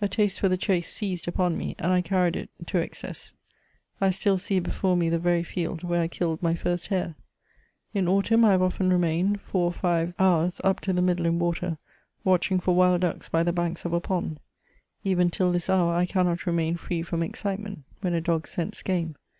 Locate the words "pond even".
14.00-15.30